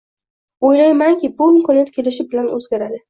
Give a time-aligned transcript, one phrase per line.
[0.69, 2.99] Oʻylaymanki, bu imkoniyat kelishi bilan oʻzgaradi